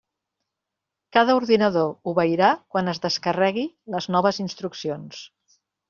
[1.17, 3.67] Cada ordinador obeirà quan es descarregui
[3.97, 5.27] les noves instruccions.